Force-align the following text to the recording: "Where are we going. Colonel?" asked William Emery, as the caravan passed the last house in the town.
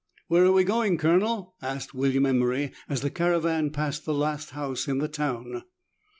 "Where 0.29 0.43
are 0.45 0.51
we 0.51 0.63
going. 0.63 0.97
Colonel?" 0.97 1.53
asked 1.61 1.93
William 1.93 2.25
Emery, 2.25 2.71
as 2.89 3.01
the 3.01 3.11
caravan 3.11 3.69
passed 3.69 4.03
the 4.03 4.15
last 4.15 4.49
house 4.49 4.87
in 4.87 4.97
the 4.97 5.07
town. 5.07 5.61